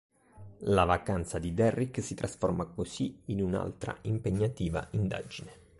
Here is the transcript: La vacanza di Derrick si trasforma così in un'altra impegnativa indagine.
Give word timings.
La 0.65 0.83
vacanza 0.83 1.37
di 1.37 1.53
Derrick 1.53 2.01
si 2.01 2.15
trasforma 2.15 2.65
così 2.65 3.19
in 3.25 3.39
un'altra 3.43 3.95
impegnativa 4.01 4.87
indagine. 4.93 5.51